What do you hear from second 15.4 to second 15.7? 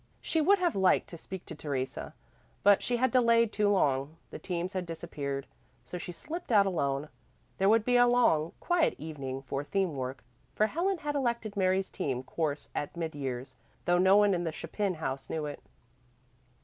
it.